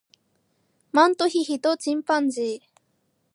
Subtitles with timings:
[0.91, 2.81] マントヒヒとチンパンジー